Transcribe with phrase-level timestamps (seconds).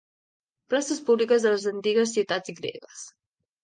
[0.75, 3.09] Places públiques de les antigues ciutats gregues.